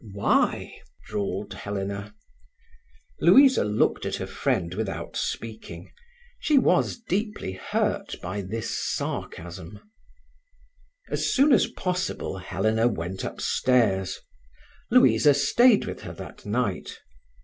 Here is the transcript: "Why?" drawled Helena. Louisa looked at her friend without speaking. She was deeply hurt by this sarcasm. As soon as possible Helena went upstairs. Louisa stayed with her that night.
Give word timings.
"Why?" 0.13 0.79
drawled 1.05 1.53
Helena. 1.53 2.15
Louisa 3.19 3.63
looked 3.63 4.03
at 4.07 4.15
her 4.15 4.25
friend 4.25 4.73
without 4.73 5.15
speaking. 5.15 5.91
She 6.39 6.57
was 6.57 6.97
deeply 6.97 7.51
hurt 7.51 8.15
by 8.19 8.41
this 8.41 8.71
sarcasm. 8.95 9.79
As 11.11 11.31
soon 11.31 11.51
as 11.51 11.67
possible 11.67 12.39
Helena 12.39 12.87
went 12.87 13.23
upstairs. 13.23 14.17
Louisa 14.89 15.35
stayed 15.35 15.85
with 15.85 16.01
her 16.01 16.13
that 16.13 16.47
night. 16.47 16.97